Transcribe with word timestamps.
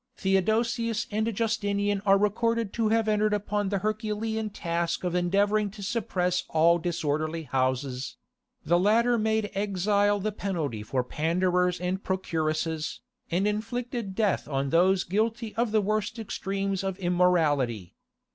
Theodosius 0.17 1.05
and 1.11 1.31
Justinian 1.31 2.01
are 2.07 2.17
recorded 2.17 2.73
to 2.73 2.89
have 2.89 3.07
entered 3.07 3.35
upon 3.35 3.69
the 3.69 3.77
herculean 3.77 4.49
task 4.49 5.03
of 5.03 5.13
endeavouring 5.13 5.69
to 5.69 5.83
suppress 5.83 6.43
all 6.49 6.79
disorderly 6.79 7.43
houses: 7.43 8.17
the 8.65 8.79
latter 8.79 9.19
made 9.19 9.51
exile 9.53 10.19
the 10.19 10.31
penalty 10.31 10.81
for 10.81 11.03
panders 11.03 11.79
and 11.79 12.03
procuresses, 12.03 13.01
and 13.29 13.47
inflicted 13.47 14.15
death 14.15 14.47
on 14.47 14.71
those 14.71 15.03
guilty 15.03 15.53
of 15.53 15.71
the 15.71 15.81
worst 15.81 16.17
extremes 16.17 16.83
of 16.83 16.97
immorality. 16.97 17.93